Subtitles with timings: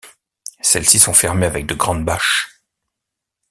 [0.61, 2.63] Celles-ci sont fermées avec de grandes bâches.